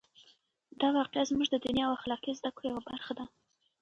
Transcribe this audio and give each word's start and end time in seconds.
دا 0.79 0.87
واقعه 0.97 1.23
زموږ 1.29 1.47
د 1.51 1.55
دیني 1.63 1.81
او 1.87 1.93
اخلاقي 1.99 2.31
زده 2.39 2.49
کړو 2.55 2.67
یوه 2.71 2.81
برخه 2.91 3.11
ده. 3.17 3.25